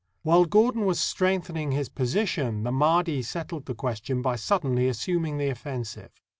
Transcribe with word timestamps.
While 0.23 0.45
Gordon 0.45 0.87
was 0.87 0.99
strengthening 0.99 1.73
his 1.73 1.87
position 1.87 2.63
the 2.63 2.71
Mahdi 2.71 3.21
settled 3.21 3.67
the 3.67 3.75
question 3.75 4.23
by 4.23 4.35
suddenly 4.35 4.87
assuming 4.87 5.37
the 5.37 5.49
offensive. 5.49 6.09